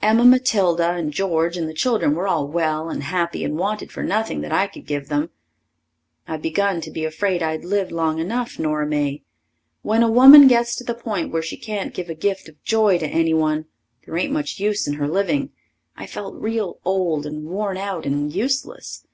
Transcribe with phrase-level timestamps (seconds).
[0.00, 4.02] Emma Matilda and George and the children were all well and happy and wanted for
[4.02, 5.28] nothing that I could give them.
[6.26, 9.22] I begun to be afraid I'd lived long enough, Nora May.
[9.82, 12.96] When a woman gets to the point where she can't give a gift of joy
[12.96, 13.66] to anyone,
[14.06, 15.50] there ain't much use in her living.
[15.94, 19.06] I felt real old and worn out and useless.